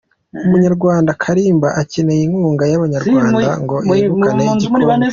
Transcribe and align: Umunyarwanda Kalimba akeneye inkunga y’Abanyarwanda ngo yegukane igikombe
Umunyarwanda 0.45 1.17
Kalimba 1.23 1.67
akeneye 1.81 2.21
inkunga 2.25 2.63
y’Abanyarwanda 2.71 3.49
ngo 3.63 3.75
yegukane 3.99 4.41
igikombe 4.55 4.85